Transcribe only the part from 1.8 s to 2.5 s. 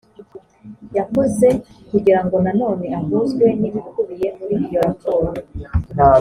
kugirango